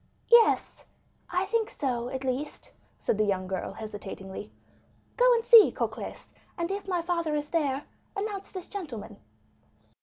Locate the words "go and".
5.15-5.45